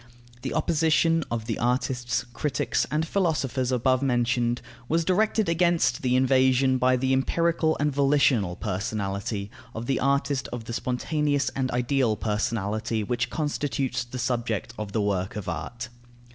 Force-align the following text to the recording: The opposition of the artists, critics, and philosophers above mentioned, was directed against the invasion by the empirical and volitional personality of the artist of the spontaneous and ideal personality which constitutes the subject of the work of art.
The 0.41 0.55
opposition 0.55 1.23
of 1.29 1.45
the 1.45 1.59
artists, 1.59 2.23
critics, 2.33 2.87
and 2.89 3.07
philosophers 3.07 3.71
above 3.71 4.01
mentioned, 4.01 4.59
was 4.89 5.05
directed 5.05 5.47
against 5.47 6.01
the 6.01 6.15
invasion 6.15 6.79
by 6.79 6.95
the 6.95 7.13
empirical 7.13 7.77
and 7.79 7.91
volitional 7.93 8.55
personality 8.55 9.51
of 9.75 9.85
the 9.85 9.99
artist 9.99 10.47
of 10.51 10.63
the 10.65 10.73
spontaneous 10.73 11.49
and 11.49 11.69
ideal 11.69 12.15
personality 12.15 13.03
which 13.03 13.29
constitutes 13.29 14.03
the 14.03 14.17
subject 14.17 14.73
of 14.75 14.91
the 14.91 15.01
work 15.03 15.35
of 15.35 15.47
art. 15.47 15.89